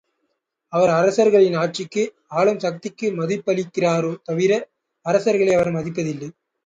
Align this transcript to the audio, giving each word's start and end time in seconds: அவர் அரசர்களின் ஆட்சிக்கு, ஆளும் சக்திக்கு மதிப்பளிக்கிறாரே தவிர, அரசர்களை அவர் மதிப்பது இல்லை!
அவர் 0.73 0.91
அரசர்களின் 0.91 1.57
ஆட்சிக்கு, 1.57 2.03
ஆளும் 2.31 2.59
சக்திக்கு 2.59 3.09
மதிப்பளிக்கிறாரே 3.19 4.13
தவிர, 4.25 4.51
அரசர்களை 5.05 5.53
அவர் 5.55 5.71
மதிப்பது 5.71 6.09
இல்லை! 6.09 6.31